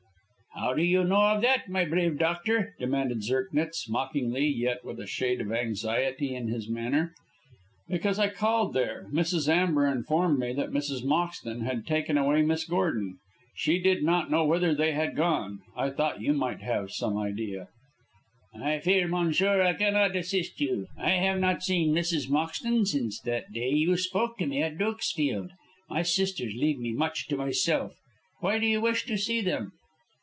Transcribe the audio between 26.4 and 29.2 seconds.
leave me much to myself. Why do you wish to